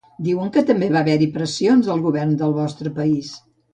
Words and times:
Dieu 0.27 0.39
que 0.55 0.61
també 0.69 0.87
va 0.95 1.03
haver-hi 1.03 1.27
pressions 1.37 1.91
del 1.91 2.01
govern 2.07 2.33
del 2.41 2.57
vostre 2.61 2.95
país. 2.97 3.31